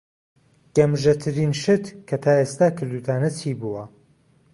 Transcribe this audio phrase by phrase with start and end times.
[0.75, 3.83] گەمژەترین شت کە تا ئێستا کردووتانە چی بووە؟